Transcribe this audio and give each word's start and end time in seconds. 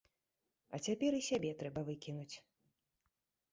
А 0.77 0.79
цяпер 0.87 1.11
і 1.17 1.19
сябе 1.29 1.53
трэба 1.61 1.85
выкінуць! 1.91 2.35